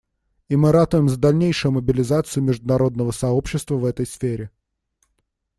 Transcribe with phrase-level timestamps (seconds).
[0.49, 4.49] И мы ратуем за дальнейшую мобилизацию международного сообщества в этой сфере.